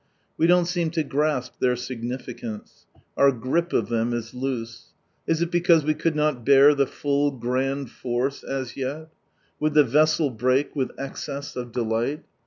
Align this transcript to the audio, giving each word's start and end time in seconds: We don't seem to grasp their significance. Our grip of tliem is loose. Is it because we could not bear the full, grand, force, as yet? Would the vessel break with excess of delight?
We 0.35 0.47
don't 0.47 0.65
seem 0.65 0.89
to 0.97 1.03
grasp 1.03 1.59
their 1.59 1.75
significance. 1.75 2.87
Our 3.15 3.31
grip 3.31 3.71
of 3.71 3.89
tliem 3.89 4.15
is 4.15 4.33
loose. 4.33 4.87
Is 5.27 5.43
it 5.43 5.51
because 5.51 5.83
we 5.83 5.93
could 5.93 6.15
not 6.15 6.43
bear 6.43 6.73
the 6.73 6.87
full, 6.87 7.29
grand, 7.29 7.91
force, 7.91 8.41
as 8.43 8.75
yet? 8.75 9.09
Would 9.59 9.75
the 9.75 9.83
vessel 9.83 10.31
break 10.31 10.75
with 10.75 10.89
excess 10.97 11.55
of 11.55 11.71
delight? 11.71 12.23